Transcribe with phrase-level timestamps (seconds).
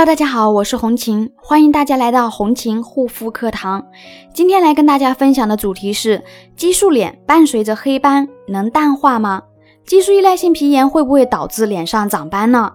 [0.00, 3.84] Hello，大家好，我是红琴，欢迎大家来到红琴护肤课堂。
[4.32, 6.24] 今天来跟大家分享的主题是：
[6.56, 9.42] 激素脸伴随着黑斑能淡化吗？
[9.84, 12.72] 激素依赖性皮炎会不会导致脸上长斑呢？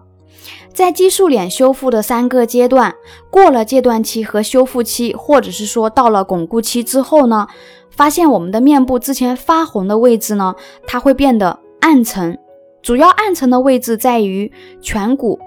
[0.71, 2.93] 在激素脸修复的三个阶段，
[3.31, 7.47] 过了戒断期和修复期，或者是说到了巩固期之后呢，
[7.89, 10.53] 发现我们的面部之前发红的位置呢，
[10.85, 12.37] 它会变得暗沉，
[12.83, 15.39] 主要暗沉的位置在于颧骨。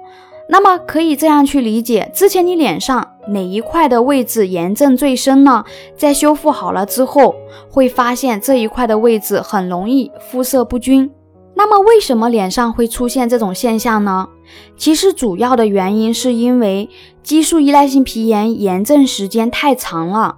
[0.50, 5.62] 那么可以这样去理解，之前你脸上哪一块的位置炎症最深呢？
[5.94, 7.34] 在修复好了之后，
[7.70, 11.10] 会发现这一块的位置很容易肤色不均。
[11.54, 14.28] 那么为什么脸上会出现这种现象呢？
[14.76, 16.88] 其实主要的原因是因为
[17.22, 20.36] 激素依赖性皮炎炎症时间太长了。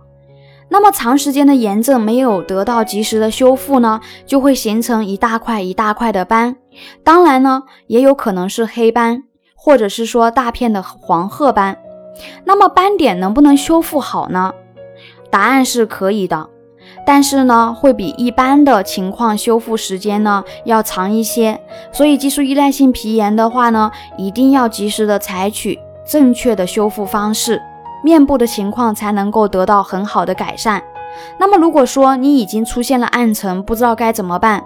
[0.71, 6.57] 那么长时间的炎症没有得到及时的修复呢，就会形成一大块一大块的斑。
[7.05, 9.25] 当然呢，也有可能是黑斑。
[9.63, 11.77] 或者是说大片的黄褐斑，
[12.45, 14.55] 那么斑点能不能修复好呢？
[15.31, 16.49] 答案是可以的，
[17.07, 21.61] 但是呢，会比一般的情况修复时间呢要长一些。
[21.93, 27.61] 所以激素依赖性皮炎的话呢，一定要及时的采取正确的修复方式，
[28.03, 30.83] 面部的情况才能够得到很好的改善。
[31.39, 34.65] 那么如果说你已经出现了暗沉，不知道该怎么办？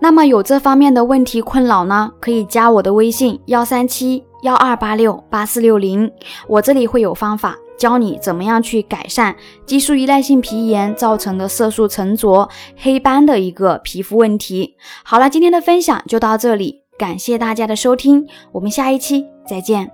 [0.00, 6.10] 那么有这方面的问题困扰呢，可以加我的微信幺三七幺二八六八四六零，
[6.48, 14.76] 我这里会有方法教你怎么样去改善激素依赖性皮炎造成的色素沉着、黑斑的一个皮肤问题。
[15.04, 19.90] 好了，今天的分享就到这里，感谢大家的收听，我们下一期再见。